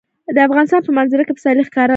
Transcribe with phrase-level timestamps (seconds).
[0.35, 1.89] د افغانستان په منظره کې پسرلی ښکاره ده.